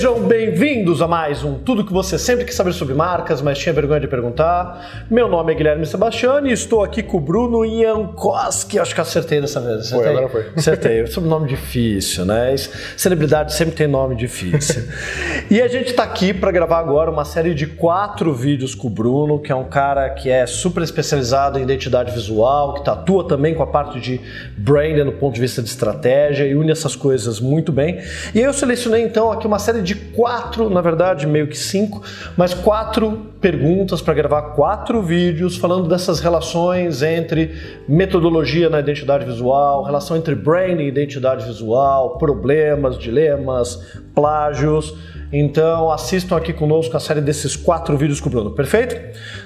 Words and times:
Sejam 0.00 0.18
bem-vindos 0.22 1.02
a 1.02 1.06
mais 1.06 1.44
um 1.44 1.58
Tudo 1.58 1.84
que 1.84 1.92
você 1.92 2.18
sempre 2.18 2.46
quis 2.46 2.54
saber 2.54 2.72
sobre 2.72 2.94
marcas, 2.94 3.42
mas 3.42 3.58
tinha 3.58 3.70
vergonha 3.70 4.00
de 4.00 4.08
perguntar. 4.08 5.04
Meu 5.10 5.28
nome 5.28 5.52
é 5.52 5.54
Guilherme 5.54 5.84
Sebastiani 5.84 6.48
e 6.48 6.52
estou 6.54 6.82
aqui 6.82 7.02
com 7.02 7.18
o 7.18 7.20
Bruno 7.20 7.66
Iankowski. 7.66 8.78
Acho 8.78 8.94
que 8.94 9.00
acertei 9.02 9.42
dessa 9.42 9.60
vez. 9.60 9.92
Acertei? 9.92 9.98
Foi, 9.98 10.08
agora 10.08 10.28
foi. 10.30 10.52
Acertei. 10.56 11.04
Sobrenome 11.08 11.46
difícil, 11.46 12.24
né? 12.24 12.54
Celebridade 12.96 13.52
sempre 13.52 13.74
tem 13.74 13.86
nome 13.86 14.16
difícil. 14.16 14.84
e 15.50 15.60
a 15.60 15.68
gente 15.68 15.90
está 15.90 16.04
aqui 16.04 16.32
para 16.32 16.50
gravar 16.50 16.78
agora 16.78 17.10
uma 17.10 17.26
série 17.26 17.52
de 17.52 17.66
quatro 17.66 18.32
vídeos 18.32 18.74
com 18.74 18.86
o 18.86 18.90
Bruno, 18.90 19.38
que 19.38 19.52
é 19.52 19.54
um 19.54 19.68
cara 19.68 20.08
que 20.08 20.30
é 20.30 20.46
super 20.46 20.82
especializado 20.82 21.58
em 21.58 21.62
identidade 21.62 22.10
visual, 22.12 22.72
que 22.72 22.88
atua 22.88 23.28
também 23.28 23.54
com 23.54 23.62
a 23.62 23.66
parte 23.66 24.00
de 24.00 24.18
branding 24.56 25.04
no 25.04 25.12
ponto 25.12 25.34
de 25.34 25.42
vista 25.42 25.60
de 25.60 25.68
estratégia 25.68 26.46
e 26.46 26.54
une 26.54 26.72
essas 26.72 26.96
coisas 26.96 27.38
muito 27.38 27.70
bem. 27.70 28.00
E 28.34 28.38
aí 28.38 28.44
eu 28.44 28.54
selecionei 28.54 29.02
então 29.02 29.30
aqui 29.30 29.46
uma 29.46 29.58
série 29.58 29.80
série 29.80 29.82
de 29.90 29.96
quatro, 29.96 30.70
na 30.70 30.80
verdade 30.80 31.26
meio 31.26 31.48
que 31.48 31.58
cinco, 31.58 32.00
mas 32.36 32.54
quatro 32.54 33.26
perguntas 33.40 34.00
para 34.00 34.14
gravar 34.14 34.42
quatro 34.54 35.02
vídeos 35.02 35.56
falando 35.56 35.88
dessas 35.88 36.20
relações 36.20 37.02
entre 37.02 37.52
metodologia 37.88 38.70
na 38.70 38.78
identidade 38.78 39.24
visual, 39.24 39.82
relação 39.82 40.16
entre 40.16 40.36
branding 40.36 40.84
e 40.84 40.88
identidade 40.88 41.44
visual, 41.44 42.18
problemas, 42.18 42.96
dilemas, 42.96 44.00
plágios. 44.14 44.94
Então 45.32 45.90
assistam 45.90 46.36
aqui 46.36 46.52
conosco 46.52 46.96
a 46.96 47.00
série 47.00 47.20
desses 47.20 47.56
quatro 47.56 47.96
vídeos 47.96 48.20
com 48.20 48.28
o 48.28 48.30
Bruno, 48.30 48.52
perfeito? 48.52 48.94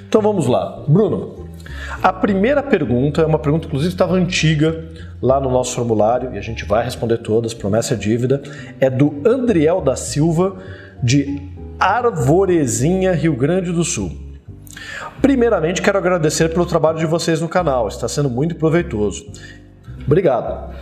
Então 0.06 0.20
vamos 0.20 0.47
lá. 0.47 0.83
Bruno, 0.87 1.44
a 2.02 2.12
primeira 2.12 2.62
pergunta 2.62 3.23
é 3.23 3.27
uma 3.27 3.38
pergunta, 3.38 3.66
inclusive, 3.66 3.92
estava 3.92 4.14
antiga 4.14 4.84
lá 5.22 5.41
no 5.41 5.50
nosso 5.50 5.74
formulário 5.74 6.34
e 6.34 6.38
a 6.38 6.41
gente 6.41 6.64
vai 6.64 6.84
responder 6.84 7.18
todas, 7.18 7.55
promessa 7.55 7.94
é 7.94 7.97
dívida. 7.97 8.42
É 8.80 8.91
do 8.91 9.22
Andriel 9.27 9.80
da 9.80 9.97
Silva, 9.97 10.56
de 11.02 11.41
Arvorezinha, 11.78 13.12
Rio 13.12 13.34
Grande 13.36 13.72
do 13.72 13.84
Sul. 13.84 14.12
Primeiramente, 15.22 15.80
quero 15.80 15.97
agradecer 15.97 16.50
pelo 16.50 16.66
trabalho 16.66 16.98
de 16.98 17.06
vocês 17.06 17.41
no 17.41 17.48
canal, 17.48 17.89
está 17.89 18.06
sendo 18.08 18.28
muito 18.28 18.55
proveitoso. 18.56 19.24
Obrigado. 20.06 20.74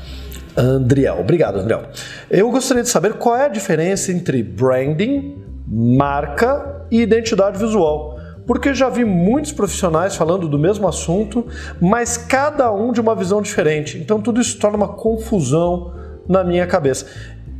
Andriel, 0.56 1.20
obrigado, 1.20 1.60
Andriel. 1.60 1.84
Eu 2.28 2.50
gostaria 2.50 2.82
de 2.82 2.88
saber 2.88 3.14
qual 3.14 3.36
é 3.36 3.46
a 3.46 3.48
diferença 3.48 4.12
entre 4.12 4.42
branding, 4.42 5.36
marca 5.66 6.84
e 6.90 7.00
identidade 7.00 7.58
visual 7.58 8.11
porque 8.46 8.74
já 8.74 8.88
vi 8.88 9.04
muitos 9.04 9.52
profissionais 9.52 10.16
falando 10.16 10.48
do 10.48 10.58
mesmo 10.58 10.88
assunto, 10.88 11.46
mas 11.80 12.16
cada 12.16 12.72
um 12.72 12.92
de 12.92 13.00
uma 13.00 13.14
visão 13.14 13.40
diferente. 13.40 13.98
Então 13.98 14.20
tudo 14.20 14.40
isso 14.40 14.58
torna 14.58 14.76
uma 14.76 14.88
confusão 14.88 15.92
na 16.28 16.42
minha 16.44 16.66
cabeça. 16.66 17.06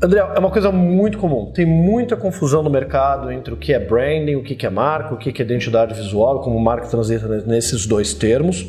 André, 0.05 0.19
é 0.19 0.39
uma 0.41 0.51
coisa 0.51 0.73
muito 0.73 1.17
comum. 1.17 1.53
Tem 1.53 1.65
muita 1.65 2.17
confusão 2.17 2.61
no 2.61 2.69
mercado 2.69 3.31
entre 3.31 3.55
o 3.55 3.57
que 3.57 3.73
é 3.73 3.79
branding, 3.79 4.35
o 4.35 4.43
que 4.43 4.67
é 4.67 4.69
marca, 4.69 5.15
o 5.15 5.17
que 5.17 5.31
é 5.31 5.45
identidade 5.45 5.95
visual, 5.95 6.41
como 6.41 6.59
marca 6.59 6.89
transita 6.89 7.29
nesses 7.47 7.87
dois 7.87 8.13
termos. 8.13 8.67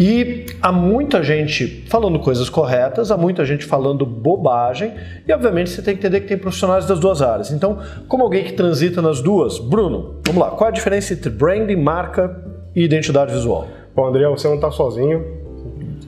E 0.00 0.46
há 0.62 0.72
muita 0.72 1.22
gente 1.22 1.84
falando 1.90 2.18
coisas 2.18 2.48
corretas, 2.48 3.10
há 3.10 3.18
muita 3.18 3.44
gente 3.44 3.66
falando 3.66 4.06
bobagem, 4.06 4.94
e 5.28 5.32
obviamente 5.34 5.68
você 5.68 5.82
tem 5.82 5.94
que 5.94 6.00
entender 6.00 6.22
que 6.22 6.28
tem 6.28 6.38
profissionais 6.38 6.86
das 6.86 6.98
duas 6.98 7.20
áreas. 7.20 7.50
Então, 7.50 7.78
como 8.08 8.22
alguém 8.22 8.42
que 8.42 8.54
transita 8.54 9.02
nas 9.02 9.20
duas, 9.20 9.58
Bruno, 9.58 10.22
vamos 10.26 10.40
lá, 10.40 10.52
qual 10.52 10.68
é 10.68 10.70
a 10.70 10.74
diferença 10.74 11.12
entre 11.12 11.28
branding, 11.28 11.76
marca 11.76 12.34
e 12.74 12.82
identidade 12.82 13.30
visual? 13.30 13.68
Bom, 13.94 14.06
André, 14.06 14.26
você 14.26 14.48
não 14.48 14.54
está 14.54 14.70
sozinho. 14.70 15.41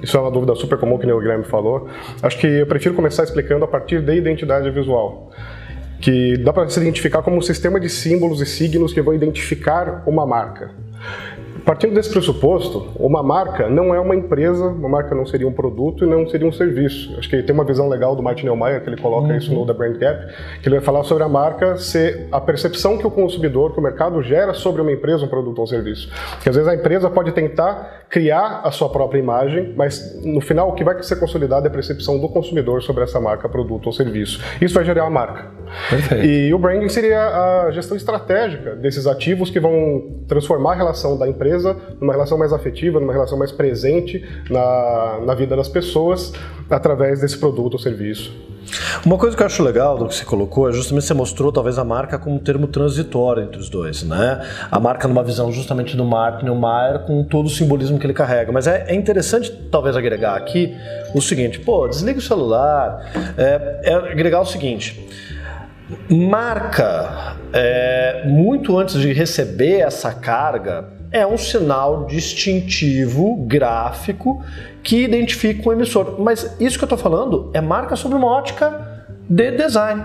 Isso 0.05 0.17
é 0.17 0.21
uma 0.21 0.31
dúvida 0.31 0.55
super 0.55 0.79
comum 0.79 0.99
que 0.99 1.11
o 1.11 1.19
Guilherme 1.19 1.45
falou. 1.45 1.89
Acho 2.23 2.39
que 2.39 2.47
eu 2.47 2.67
prefiro 2.67 2.95
começar 2.95 3.25
explicando 3.25 3.65
a 3.65 3.69
partir 3.69 4.01
da 4.01 4.15
identidade 4.15 4.71
visual 4.71 5.33
que 6.01 6.37
dá 6.37 6.53
para 6.53 6.69
se 6.69 6.79
identificar 6.79 7.23
como 7.23 7.39
um 7.39 7.41
sistema 7.41 7.81
de 7.81 7.89
símbolos 7.89 8.43
e 8.43 8.45
signos 8.45 8.93
que 8.93 9.01
vão 9.01 9.15
identificar 9.15 10.03
uma 10.07 10.27
marca. 10.27 10.71
Partindo 11.65 11.95
desse 11.95 12.11
pressuposto, 12.11 12.89
uma 12.97 13.23
marca 13.23 13.69
não 13.69 13.95
é 13.95 13.99
uma 13.99 14.15
empresa, 14.15 14.67
uma 14.67 14.89
marca 14.89 15.15
não 15.15 15.25
seria 15.25 15.49
um 15.49 15.53
produto 15.53 16.05
e 16.05 16.07
não 16.07 16.29
seria 16.29 16.47
um 16.47 16.53
serviço. 16.53 17.15
Acho 17.19 17.29
que 17.29 17.43
tem 17.43 17.55
uma 17.55 17.65
visão 17.65 17.89
legal 17.89 18.15
do 18.15 18.23
Martin 18.23 18.45
Neumeier, 18.45 18.83
que 18.83 18.91
ele 18.91 19.01
coloca 19.01 19.29
uhum. 19.29 19.37
isso 19.37 19.53
no 19.53 19.67
The 19.67 19.73
Brand 19.73 19.97
Gap, 19.97 20.27
que 20.61 20.69
ele 20.69 20.77
vai 20.77 20.85
falar 20.85 21.05
sobre 21.05 21.25
a 21.25 21.29
marca 21.29 21.79
ser 21.79 22.29
a 22.31 22.39
percepção 22.39 22.99
que 22.99 23.07
o 23.07 23.11
consumidor, 23.11 23.73
que 23.73 23.81
o 23.81 23.83
mercado 23.83 24.23
gera 24.23 24.53
sobre 24.53 24.83
uma 24.83 24.93
empresa, 24.93 25.25
um 25.25 25.29
produto 25.29 25.59
ou 25.59 25.65
um 25.65 25.67
serviço. 25.67 26.11
Porque 26.33 26.51
às 26.51 26.55
vezes 26.55 26.71
a 26.71 26.75
empresa 26.75 27.09
pode 27.09 27.33
tentar 27.33 28.05
criar 28.11 28.61
a 28.63 28.71
sua 28.71 28.91
própria 28.91 29.19
imagem, 29.19 29.73
mas 29.75 30.23
no 30.23 30.43
final 30.43 30.69
o 30.69 30.73
que 30.75 30.85
vai 30.85 31.03
ser 31.03 31.17
consolidado 31.17 31.67
é 31.67 31.71
a 31.71 31.73
percepção 31.73 32.21
do 32.21 32.29
consumidor 32.29 32.83
sobre 32.83 33.05
essa 33.05 33.19
marca, 33.19 33.49
produto 33.49 33.87
ou 33.87 33.93
serviço. 33.93 34.39
Isso 34.61 34.75
vai 34.75 34.85
gerar 34.85 35.07
a 35.07 35.11
marca. 35.11 35.64
Perfeito. 35.91 36.25
E 36.27 36.55
o 36.55 36.59
branding 36.59 36.89
seria 36.89 37.21
a 37.67 37.71
gestão 37.71 37.97
estratégica 37.97 38.75
desses 38.75 39.07
ativos 39.07 39.51
que 39.51 39.61
vão 39.61 40.23
transformar 40.29 40.73
a 40.73 40.77
relação 40.77 41.19
da 41.19 41.29
empresa 41.29 41.77
numa 42.01 42.13
relação 42.13 42.39
mais 42.39 42.53
afetiva, 42.53 43.01
numa 43.01 43.13
relação 43.13 43.39
mais 43.39 43.53
presente 43.53 44.25
na, 44.51 45.21
na 45.25 45.35
vida 45.35 45.57
das 45.57 45.69
pessoas 45.69 46.33
através 46.71 47.21
desse 47.21 47.39
produto 47.39 47.75
ou 47.75 47.79
serviço. 47.79 48.33
Uma 49.05 49.19
coisa 49.19 49.37
que 49.37 49.43
eu 49.43 49.47
acho 49.47 49.63
legal 49.63 49.99
do 49.99 50.07
que 50.07 50.15
você 50.15 50.25
colocou 50.25 50.69
é 50.69 50.73
justamente 50.73 51.05
você 51.05 51.15
mostrou 51.15 51.53
talvez 51.53 51.79
a 51.79 51.85
marca 51.85 52.19
como 52.19 52.37
um 52.37 52.39
termo 52.39 52.67
transitório 52.67 53.43
entre 53.43 53.59
os 53.59 53.69
dois, 53.69 54.03
né? 54.03 54.41
A 54.71 54.81
marca 54.81 55.07
numa 55.07 55.23
visão 55.23 55.53
justamente 55.53 55.97
do 55.97 56.05
Mark 56.05 56.43
Neumeier 56.43 57.01
com 57.01 57.23
todo 57.25 57.47
o 57.47 57.51
simbolismo 57.51 57.99
que 57.99 58.07
ele 58.07 58.15
carrega. 58.15 58.51
Mas 58.51 58.67
é, 58.67 58.87
é 58.89 58.95
interessante 58.95 59.51
talvez 59.71 59.97
agregar 59.97 60.37
aqui 60.37 60.75
o 61.15 61.21
seguinte, 61.21 61.61
pô, 61.61 61.87
desliga 61.87 62.19
o 62.19 62.23
celular, 62.23 63.13
é, 63.37 63.81
é 63.85 63.95
agregar 63.95 64.41
o 64.41 64.47
seguinte, 64.47 65.07
marca, 66.09 67.37
é, 67.53 68.25
muito 68.27 68.79
antes 68.79 69.01
de 69.01 69.13
receber 69.13 69.81
essa 69.81 70.13
carga, 70.13 70.89
é 71.11 71.27
um 71.27 71.39
sinal 71.39 72.07
distintivo 72.07 73.45
gráfico 73.47 74.43
que 74.83 75.05
identifica 75.05 75.69
o 75.69 75.73
emissor. 75.73 76.17
Mas 76.19 76.57
isso 76.59 76.77
que 76.77 76.85
eu 76.85 76.87
estou 76.87 76.99
falando 76.99 77.51
é 77.55 77.61
marca 77.61 77.95
sobre 77.97 78.19
uma 78.19 78.27
ótica 78.27 79.05
de 79.29 79.53
design. 79.53 80.03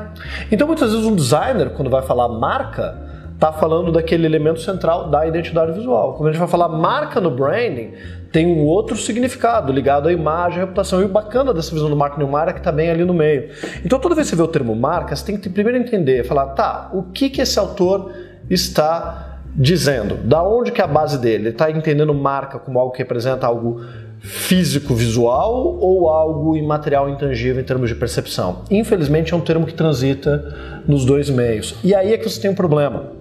Então, 0.52 0.68
muitas 0.68 0.92
vezes, 0.92 1.06
um 1.06 1.16
designer, 1.16 1.72
quando 1.72 1.90
vai 1.90 2.02
falar 2.02 2.28
marca, 2.28 3.09
está 3.40 3.54
falando 3.54 3.90
daquele 3.90 4.26
elemento 4.26 4.60
central 4.60 5.10
da 5.10 5.26
identidade 5.26 5.72
visual. 5.72 6.16
Quando 6.16 6.28
a 6.28 6.32
gente 6.34 6.40
vai 6.40 6.48
falar 6.50 6.68
marca 6.68 7.22
no 7.22 7.32
branding, 7.32 7.94
tem 8.34 8.46
um 8.46 8.66
outro 8.66 8.98
significado 8.98 9.72
ligado 9.72 10.10
à 10.10 10.12
imagem, 10.12 10.58
à 10.58 10.66
reputação. 10.66 11.02
E 11.02 11.06
o 11.06 11.08
bacana 11.08 11.54
dessa 11.54 11.72
visão 11.72 11.90
do 11.90 11.96
marketing 11.96 12.24
Neumar 12.24 12.50
é 12.50 12.52
que 12.52 12.60
está 12.60 12.70
bem 12.70 12.92
ali 12.92 13.06
no 13.06 13.14
meio. 13.14 13.50
Então, 13.86 13.98
toda 13.98 14.14
vez 14.14 14.28
que 14.28 14.32
você 14.32 14.36
vê 14.36 14.42
o 14.42 14.48
termo 14.48 14.76
marca, 14.76 15.16
você 15.16 15.26
tem 15.26 15.38
que 15.38 15.50
primeiro 15.50 15.78
entender, 15.78 16.26
falar, 16.26 16.48
tá, 16.48 16.90
o 16.94 17.04
que, 17.04 17.30
que 17.30 17.42
esse 17.42 17.58
autor 17.58 18.12
está 18.50 19.40
dizendo 19.56 20.16
da 20.16 20.44
onde 20.44 20.74
que 20.74 20.82
é 20.82 20.84
a 20.84 20.88
base 20.88 21.18
dele. 21.18 21.44
Ele 21.44 21.50
está 21.50 21.72
entendendo 21.72 22.14
marca 22.14 22.60
como 22.60 22.78
algo 22.78 22.92
que 22.92 23.00
representa 23.00 23.48
algo 23.48 23.82
físico, 24.22 24.94
visual 24.94 25.78
ou 25.80 26.10
algo 26.10 26.56
imaterial, 26.58 27.10
intangível 27.10 27.62
em 27.62 27.66
termos 27.66 27.90
de 27.90 27.96
percepção. 27.96 28.64
Infelizmente 28.70 29.34
é 29.34 29.38
um 29.38 29.42
termo 29.42 29.66
que 29.66 29.74
transita 29.74 30.82
nos 30.88 31.06
dois 31.06 31.30
meios. 31.30 31.76
E 31.84 31.96
aí 31.96 32.14
é 32.14 32.18
que 32.18 32.30
você 32.30 32.42
tem 32.42 32.52
um 32.52 32.56
problema. 32.56 33.14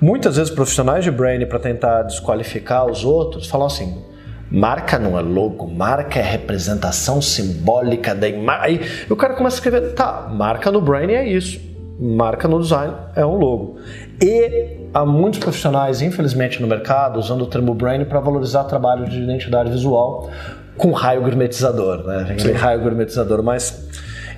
Muitas 0.00 0.36
vezes 0.36 0.52
profissionais 0.52 1.04
de 1.04 1.10
branding 1.10 1.46
para 1.46 1.58
tentar 1.58 2.02
desqualificar 2.02 2.86
os 2.86 3.04
outros 3.04 3.46
falam 3.46 3.66
assim: 3.68 4.02
Marca 4.50 4.98
não 4.98 5.18
é 5.18 5.22
logo, 5.22 5.66
marca 5.66 6.18
é 6.18 6.22
representação 6.22 7.22
simbólica 7.22 8.14
da 8.14 8.28
imagem. 8.28 8.80
Aí 8.80 8.80
o 9.08 9.16
cara 9.16 9.32
começa 9.34 9.56
a 9.56 9.58
escrever, 9.58 9.94
tá, 9.94 10.28
marca 10.30 10.70
no 10.70 10.80
branding 10.80 11.14
é 11.14 11.26
isso, 11.26 11.58
marca 12.02 12.48
no 12.48 12.60
design 12.60 12.92
é 13.14 13.24
um 13.24 13.36
logo. 13.36 13.76
E 14.20 14.88
há 14.92 15.06
muitos 15.06 15.38
profissionais, 15.38 16.02
infelizmente, 16.02 16.60
no 16.60 16.66
mercado 16.66 17.20
usando 17.20 17.42
o 17.42 17.46
termo 17.46 17.72
brand 17.74 18.04
para 18.06 18.18
valorizar 18.18 18.64
trabalho 18.64 19.08
de 19.08 19.22
identidade 19.22 19.70
visual 19.70 20.28
com 20.76 20.90
raio 20.90 21.22
gourmetizador, 21.22 22.04
né? 22.04 22.26
Aquele 22.30 22.54
raio 22.54 22.80
gourmetizador, 22.80 23.42
mas 23.42 23.88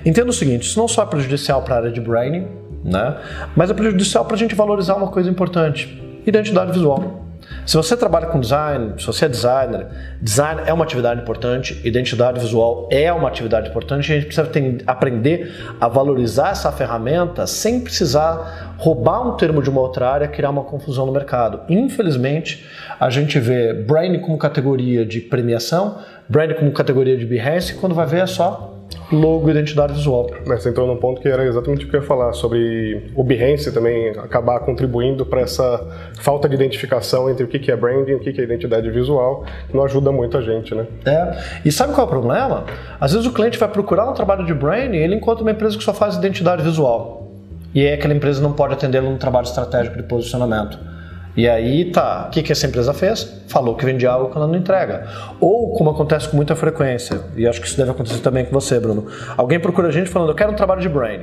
entenda 0.05 0.29
o 0.29 0.33
seguinte, 0.33 0.67
isso 0.67 0.77
não 0.77 0.87
só 0.87 1.03
é 1.03 1.05
prejudicial 1.07 1.63
para 1.63 1.75
a 1.75 1.77
área 1.79 1.91
de 1.91 1.99
branding, 1.99 2.47
né? 2.83 3.17
Mas 3.55 3.71
é 3.71 3.73
prejudicial 3.73 4.25
para 4.25 4.35
a 4.35 4.37
gente 4.37 4.53
valorizar 4.53 4.95
uma 4.95 5.07
coisa 5.07 5.29
importante, 5.29 6.21
identidade 6.25 6.71
visual. 6.71 7.24
Se 7.65 7.75
você 7.77 7.97
trabalha 7.97 8.27
com 8.27 8.39
design, 8.39 8.93
se 8.99 9.07
você 9.07 9.25
é 9.25 9.27
designer, 9.27 9.87
design 10.21 10.61
é 10.67 10.71
uma 10.71 10.83
atividade 10.83 11.19
importante, 11.19 11.81
identidade 11.83 12.39
visual 12.39 12.87
é 12.91 13.11
uma 13.11 13.27
atividade 13.27 13.69
importante, 13.69 14.11
a 14.11 14.15
gente 14.15 14.27
precisa 14.27 14.45
ter, 14.47 14.83
aprender 14.85 15.51
a 15.81 15.87
valorizar 15.87 16.51
essa 16.51 16.71
ferramenta 16.71 17.47
sem 17.47 17.79
precisar 17.79 18.75
roubar 18.77 19.27
um 19.27 19.35
termo 19.35 19.63
de 19.63 19.69
uma 19.71 19.81
outra 19.81 20.07
área, 20.07 20.27
criar 20.27 20.51
uma 20.51 20.63
confusão 20.63 21.07
no 21.07 21.11
mercado. 21.11 21.61
Infelizmente, 21.67 22.63
a 22.99 23.09
gente 23.09 23.39
vê 23.39 23.73
brand 23.73 24.19
como 24.19 24.37
categoria 24.37 25.03
de 25.03 25.19
premiação, 25.19 25.97
brand 26.29 26.53
como 26.53 26.71
categoria 26.71 27.17
de 27.17 27.25
Behance, 27.25 27.73
quando 27.73 27.95
vai 27.95 28.05
ver 28.05 28.21
é 28.21 28.27
só 28.27 28.74
logo 29.11 29.49
identidade 29.49 29.93
visual. 29.93 30.29
Mas 30.45 30.63
você 30.63 30.69
entrou 30.69 30.87
num 30.87 30.97
ponto 30.97 31.21
que 31.21 31.27
era 31.27 31.45
exatamente 31.45 31.85
o 31.85 31.89
que 31.89 31.95
eu 31.95 32.01
ia 32.01 32.05
falar, 32.05 32.33
sobre 32.33 33.11
o 33.15 33.23
Behance 33.23 33.71
também 33.71 34.09
acabar 34.09 34.59
contribuindo 34.61 35.25
para 35.25 35.41
essa 35.41 35.85
falta 36.19 36.49
de 36.49 36.55
identificação 36.55 37.29
entre 37.29 37.43
o 37.43 37.47
que 37.47 37.71
é 37.71 37.75
branding 37.75 38.11
e 38.11 38.15
o 38.15 38.19
que 38.19 38.29
é 38.29 38.43
identidade 38.43 38.89
visual, 38.89 39.45
que 39.67 39.75
não 39.75 39.83
ajuda 39.83 40.11
muito 40.11 40.37
a 40.37 40.41
gente, 40.41 40.73
né? 40.73 40.85
É, 41.05 41.37
e 41.65 41.71
sabe 41.71 41.93
qual 41.93 42.05
é 42.05 42.09
o 42.09 42.11
problema? 42.11 42.65
Às 42.99 43.13
vezes 43.13 43.27
o 43.27 43.33
cliente 43.33 43.57
vai 43.57 43.69
procurar 43.69 44.09
um 44.09 44.13
trabalho 44.13 44.45
de 44.45 44.53
branding 44.53 44.97
e 44.97 45.01
ele 45.01 45.15
encontra 45.15 45.43
uma 45.43 45.51
empresa 45.51 45.77
que 45.77 45.83
só 45.83 45.93
faz 45.93 46.15
identidade 46.15 46.63
visual. 46.63 47.31
e 47.73 47.85
aí 47.85 47.93
aquela 47.93 48.13
empresa 48.13 48.41
não 48.41 48.53
pode 48.53 48.73
atendê-lo 48.73 49.09
no 49.09 49.17
trabalho 49.17 49.45
estratégico 49.45 49.97
de 49.97 50.03
posicionamento. 50.03 50.94
E 51.35 51.49
aí 51.49 51.91
tá, 51.91 52.25
o 52.27 52.29
que, 52.29 52.41
que 52.41 52.51
essa 52.51 52.65
empresa 52.65 52.93
fez? 52.93 53.43
Falou 53.47 53.75
que 53.75 53.85
vende 53.85 54.07
algo 54.07 54.31
que 54.31 54.37
ela 54.37 54.47
não 54.47 54.55
entrega. 54.55 55.05
Ou, 55.39 55.73
como 55.73 55.89
acontece 55.89 56.29
com 56.29 56.37
muita 56.37 56.55
frequência, 56.55 57.21
e 57.35 57.45
acho 57.45 57.59
que 57.59 57.67
isso 57.67 57.75
deve 57.75 57.91
acontecer 57.91 58.19
também 58.19 58.45
com 58.45 58.51
você, 58.51 58.79
Bruno, 58.79 59.07
alguém 59.35 59.59
procura 59.59 59.89
a 59.89 59.91
gente 59.91 60.09
falando, 60.09 60.29
eu 60.29 60.35
quero 60.35 60.51
um 60.51 60.55
trabalho 60.55 60.81
de 60.81 60.87
brain. 60.87 61.21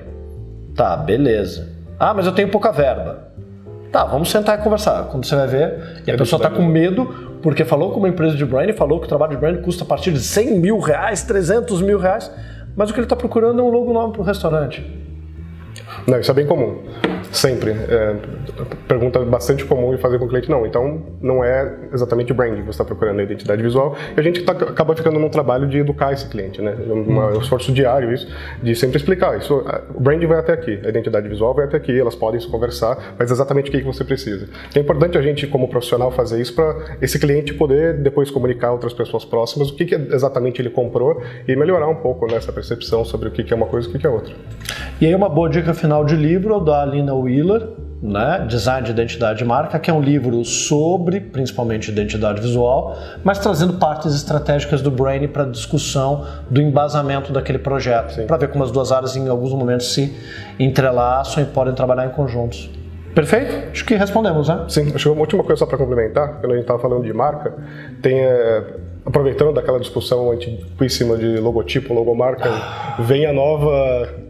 Tá, 0.75 0.97
beleza. 0.97 1.69
Ah, 1.99 2.13
mas 2.13 2.27
eu 2.27 2.33
tenho 2.33 2.49
pouca 2.49 2.71
verba. 2.71 3.29
Tá, 3.91 4.05
vamos 4.05 4.31
sentar 4.31 4.59
e 4.59 4.63
conversar. 4.63 5.05
Quando 5.05 5.25
você 5.25 5.37
vai 5.37 5.47
ver, 5.47 6.03
e 6.07 6.11
a 6.11 6.17
pessoa 6.17 6.39
está 6.39 6.51
com 6.51 6.63
medo 6.63 7.39
porque 7.43 7.65
falou 7.65 7.91
com 7.91 7.99
uma 7.99 8.09
empresa 8.09 8.37
de 8.37 8.45
brand, 8.45 8.71
falou 8.73 9.01
que 9.01 9.07
o 9.07 9.09
trabalho 9.09 9.33
de 9.33 9.39
brand 9.39 9.61
custa 9.63 9.85
a 9.85 9.87
partir 9.87 10.13
de 10.13 10.21
100 10.21 10.59
mil 10.61 10.79
reais, 10.79 11.23
300 11.23 11.83
mil 11.83 11.99
reais, 11.99 12.31
mas 12.77 12.91
o 12.91 12.93
que 12.93 13.01
ele 13.01 13.07
está 13.07 13.17
procurando 13.17 13.61
é 13.61 13.63
um 13.63 13.69
logo 13.69 13.93
nome 13.93 14.13
para 14.13 14.23
o 14.23 14.25
restaurante. 14.25 14.85
Não, 16.07 16.19
isso 16.19 16.31
é 16.31 16.35
bem 16.35 16.47
comum. 16.47 16.79
Sempre. 17.33 17.71
É, 17.71 18.17
pergunta 18.87 19.19
bastante 19.21 19.65
comum 19.65 19.95
em 19.95 19.99
fazer 19.99 20.19
com 20.19 20.27
o 20.27 20.29
cliente, 20.29 20.51
não. 20.51 20.67
Então, 20.67 21.03
não 21.21 21.43
é 21.43 21.75
exatamente 21.93 22.31
o 22.31 22.35
branding 22.35 22.61
que 22.61 22.67
você 22.67 22.71
está 22.71 22.85
procurando, 22.85 23.21
a 23.21 23.23
identidade 23.23 23.63
visual. 23.63 23.97
E 24.15 24.21
a 24.21 24.23
gente 24.23 24.43
tá, 24.43 24.53
acaba 24.53 24.95
ficando 24.95 25.19
num 25.19 25.31
trabalho 25.31 25.67
de 25.67 25.79
educar 25.79 26.13
esse 26.13 26.29
cliente, 26.29 26.61
né? 26.61 26.77
É 26.79 26.93
um, 26.93 27.37
um 27.37 27.41
esforço 27.41 27.73
diário 27.73 28.13
isso, 28.13 28.29
de 28.63 28.77
sempre 28.77 28.99
explicar. 28.99 29.39
Isso, 29.39 29.65
o 29.95 30.01
branding 30.01 30.27
vai 30.27 30.39
até 30.39 30.53
aqui, 30.53 30.79
a 30.85 30.89
identidade 30.89 31.27
visual 31.29 31.55
vai 31.55 31.65
até 31.65 31.79
aqui, 31.79 31.99
elas 31.99 32.15
podem 32.15 32.39
se 32.39 32.47
conversar, 32.47 33.15
mas 33.19 33.31
exatamente 33.31 33.71
o 33.71 33.73
que 33.73 33.83
você 33.83 34.05
precisa. 34.05 34.49
É 34.75 34.79
importante 34.79 35.17
a 35.17 35.23
gente, 35.23 35.47
como 35.47 35.69
profissional, 35.69 36.11
fazer 36.11 36.41
isso 36.41 36.55
para 36.55 36.97
esse 37.01 37.19
cliente 37.19 37.55
poder 37.55 37.95
depois 37.95 38.31
comunicar 38.31 38.69
a 38.69 38.73
outras 38.73 38.93
pessoas 38.93 39.25
próximas 39.25 39.71
o 39.71 39.75
que, 39.75 39.87
que 39.87 39.95
exatamente 39.95 40.61
ele 40.61 40.71
comprou 40.71 41.23
e 41.49 41.57
melhorar 41.57 41.89
um 41.89 41.97
pouco 41.97 42.27
nessa 42.27 42.53
percepção 42.53 43.05
sobre 43.05 43.29
o 43.29 43.31
que, 43.33 43.43
que 43.43 43.53
é 43.53 43.57
uma 43.57 43.67
coisa 43.67 43.87
e 43.87 43.91
o 43.91 43.93
que, 43.93 43.99
que 43.99 44.07
é 44.07 44.11
outra. 44.11 44.35
E 45.03 45.07
aí 45.07 45.13
uma 45.17 45.29
boa 45.29 45.51
dica 45.51 45.75
final 45.75 46.05
de 46.05 46.15
livro 46.15 46.61
da 46.61 46.83
Alina 46.83 47.13
Wheeler, 47.13 47.71
né? 48.01 48.47
Design 48.49 48.85
de 48.85 48.93
Identidade 48.93 49.41
de 49.41 49.45
Marca, 49.45 49.77
que 49.77 49.91
é 49.91 49.93
um 49.93 50.01
livro 50.01 50.45
sobre, 50.45 51.19
principalmente, 51.19 51.91
identidade 51.91 52.41
visual, 52.41 52.97
mas 53.25 53.41
trazendo 53.41 53.73
partes 53.79 54.15
estratégicas 54.15 54.81
do 54.81 54.93
Brain 54.93 55.27
para 55.27 55.43
discussão 55.43 56.25
do 56.49 56.63
embasamento 56.63 57.33
daquele 57.33 57.59
projeto, 57.59 58.25
para 58.29 58.37
ver 58.37 58.51
como 58.51 58.63
as 58.63 58.71
duas 58.71 58.93
áreas 58.93 59.17
em 59.17 59.27
alguns 59.29 59.53
momentos 59.53 59.93
se 59.93 60.17
entrelaçam 60.57 61.43
e 61.43 61.47
podem 61.47 61.75
trabalhar 61.75 62.07
em 62.07 62.11
conjuntos. 62.11 62.71
Perfeito? 63.13 63.73
Acho 63.73 63.85
que 63.85 63.97
respondemos, 63.97 64.49
né? 64.49 64.67
Sim, 64.69 64.93
acho 64.95 65.03
que 65.03 65.09
uma 65.09 65.23
última 65.23 65.43
coisa 65.43 65.59
só 65.59 65.67
para 65.67 65.79
complementar, 65.79 66.39
quando 66.39 66.53
a 66.53 66.55
gente 66.55 66.63
estava 66.63 66.79
falando 66.79 67.03
de 67.03 67.13
marca, 67.13 67.53
tem, 68.01 68.21
é, 68.21 68.77
aproveitando 69.05 69.53
daquela 69.53 69.81
discussão 69.81 70.31
antiquíssima 70.31 71.17
de 71.17 71.39
logotipo, 71.39 71.93
logomarca, 71.93 72.49
vem 73.01 73.27
a 73.27 73.33
nova 73.33 74.23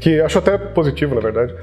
que 0.00 0.20
acho 0.20 0.38
até 0.38 0.56
positivo, 0.56 1.14
na 1.14 1.20
verdade, 1.20 1.54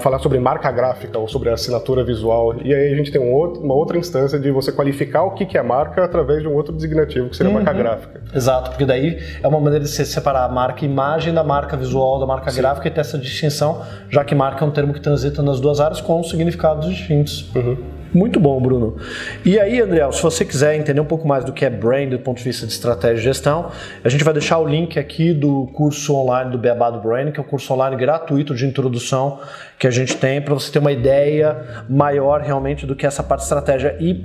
falar 0.00 0.18
sobre 0.18 0.38
marca 0.38 0.70
gráfica 0.70 1.18
ou 1.18 1.28
sobre 1.28 1.50
assinatura 1.50 2.02
visual. 2.02 2.54
E 2.64 2.74
aí 2.74 2.92
a 2.92 2.96
gente 2.96 3.12
tem 3.12 3.20
um 3.20 3.32
outro, 3.32 3.62
uma 3.62 3.74
outra 3.74 3.98
instância 3.98 4.38
de 4.38 4.50
você 4.50 4.72
qualificar 4.72 5.22
o 5.24 5.32
que 5.32 5.56
é 5.56 5.62
marca 5.62 6.02
através 6.02 6.40
de 6.40 6.48
um 6.48 6.54
outro 6.54 6.72
designativo, 6.72 7.28
que 7.28 7.36
seria 7.36 7.52
uhum. 7.52 7.58
marca 7.58 7.72
gráfica. 7.72 8.22
Exato, 8.34 8.70
porque 8.70 8.86
daí 8.86 9.18
é 9.42 9.46
uma 9.46 9.60
maneira 9.60 9.84
de 9.84 9.90
você 9.90 10.04
separar 10.04 10.44
a 10.44 10.48
marca 10.48 10.84
imagem 10.84 11.34
da 11.34 11.44
marca 11.44 11.76
visual, 11.76 12.18
da 12.18 12.26
marca 12.26 12.50
Sim. 12.50 12.60
gráfica 12.60 12.88
e 12.88 12.90
ter 12.90 13.00
essa 13.00 13.18
distinção, 13.18 13.82
já 14.08 14.24
que 14.24 14.34
marca 14.34 14.64
é 14.64 14.68
um 14.68 14.70
termo 14.70 14.94
que 14.94 15.00
transita 15.00 15.42
nas 15.42 15.60
duas 15.60 15.78
áreas 15.78 16.00
com 16.00 16.22
significados 16.22 16.88
distintos. 16.88 17.54
Uhum. 17.54 17.76
Muito 18.12 18.40
bom, 18.40 18.60
Bruno. 18.60 18.96
E 19.44 19.58
aí, 19.58 19.80
André, 19.80 20.10
se 20.12 20.22
você 20.22 20.44
quiser 20.44 20.76
entender 20.76 21.00
um 21.00 21.06
pouco 21.06 21.26
mais 21.26 21.44
do 21.44 21.52
que 21.52 21.64
é 21.64 21.70
brand 21.70 22.10
do 22.10 22.18
ponto 22.18 22.38
de 22.38 22.44
vista 22.44 22.66
de 22.66 22.72
estratégia 22.72 23.20
e 23.20 23.24
gestão, 23.24 23.70
a 24.02 24.08
gente 24.08 24.24
vai 24.24 24.32
deixar 24.32 24.58
o 24.58 24.66
link 24.66 24.98
aqui 24.98 25.32
do 25.32 25.66
curso 25.74 26.14
online 26.14 26.50
do 26.50 26.58
Beabá 26.58 26.90
do 26.90 27.00
Brand, 27.00 27.32
que 27.32 27.40
é 27.40 27.42
um 27.42 27.46
curso 27.46 27.72
online 27.72 27.96
gratuito 27.96 28.54
de 28.54 28.66
introdução 28.66 29.40
que 29.78 29.86
a 29.86 29.90
gente 29.90 30.16
tem 30.16 30.40
para 30.40 30.54
você 30.54 30.72
ter 30.72 30.78
uma 30.78 30.92
ideia 30.92 31.84
maior 31.88 32.40
realmente 32.40 32.86
do 32.86 32.96
que 32.96 33.06
essa 33.06 33.22
parte 33.22 33.40
de 33.40 33.44
estratégia. 33.44 33.96
E 34.00 34.24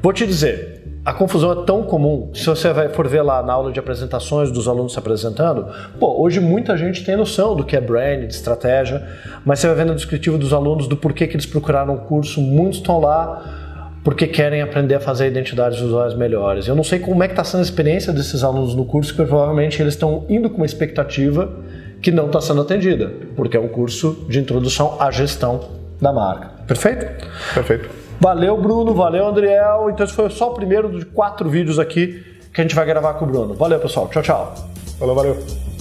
vou 0.00 0.12
te 0.12 0.26
dizer, 0.26 0.81
a 1.04 1.12
confusão 1.12 1.52
é 1.52 1.64
tão 1.64 1.82
comum. 1.82 2.30
Se 2.32 2.46
você 2.46 2.72
for 2.90 3.08
ver 3.08 3.22
lá 3.22 3.42
na 3.42 3.52
aula 3.52 3.72
de 3.72 3.80
apresentações 3.80 4.52
dos 4.52 4.68
alunos 4.68 4.92
se 4.92 4.98
apresentando, 4.98 5.66
pô, 5.98 6.22
hoje 6.22 6.38
muita 6.38 6.76
gente 6.76 7.04
tem 7.04 7.16
noção 7.16 7.56
do 7.56 7.64
que 7.64 7.76
é 7.76 7.80
brand, 7.80 8.20
de 8.20 8.34
estratégia, 8.34 9.04
mas 9.44 9.58
você 9.58 9.66
vai 9.66 9.76
vendo 9.76 9.90
o 9.90 9.96
descritivo 9.96 10.38
dos 10.38 10.52
alunos 10.52 10.86
do 10.86 10.96
porquê 10.96 11.26
que 11.26 11.34
eles 11.34 11.46
procuraram 11.46 11.94
o 11.94 11.98
curso, 11.98 12.40
muitos 12.40 12.78
estão 12.78 13.00
lá 13.00 13.60
porque 14.04 14.26
querem 14.26 14.62
aprender 14.62 14.96
a 14.96 15.00
fazer 15.00 15.28
identidades 15.28 15.78
visuais 15.78 16.14
melhores. 16.14 16.66
Eu 16.66 16.74
não 16.74 16.84
sei 16.84 16.98
como 16.98 17.22
é 17.22 17.28
que 17.28 17.32
está 17.32 17.44
sendo 17.44 17.60
a 17.60 17.62
experiência 17.62 18.12
desses 18.12 18.42
alunos 18.42 18.74
no 18.74 18.84
curso, 18.84 19.14
porque 19.14 19.28
provavelmente 19.28 19.80
eles 19.80 19.94
estão 19.94 20.24
indo 20.28 20.50
com 20.50 20.56
uma 20.56 20.66
expectativa 20.66 21.52
que 22.00 22.10
não 22.10 22.26
está 22.26 22.40
sendo 22.40 22.60
atendida, 22.60 23.12
porque 23.36 23.56
é 23.56 23.60
um 23.60 23.68
curso 23.68 24.26
de 24.28 24.40
introdução 24.40 24.96
à 25.00 25.10
gestão 25.10 25.68
da 26.00 26.12
marca. 26.12 26.50
Perfeito? 26.66 27.06
Perfeito. 27.54 28.01
Valeu, 28.22 28.56
Bruno. 28.56 28.94
Valeu, 28.94 29.26
Andriel. 29.26 29.90
Então, 29.90 30.06
esse 30.06 30.14
foi 30.14 30.30
só 30.30 30.52
o 30.52 30.54
primeiro 30.54 30.96
de 30.96 31.04
quatro 31.04 31.50
vídeos 31.50 31.80
aqui 31.80 32.24
que 32.54 32.60
a 32.60 32.62
gente 32.62 32.72
vai 32.72 32.86
gravar 32.86 33.14
com 33.14 33.24
o 33.24 33.28
Bruno. 33.28 33.54
Valeu, 33.54 33.80
pessoal. 33.80 34.06
Tchau, 34.08 34.22
tchau. 34.22 34.54
Valeu, 35.00 35.14
valeu. 35.16 35.71